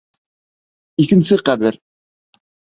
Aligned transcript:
Икенсе 1.05 1.41
ҡәбер. 1.51 1.81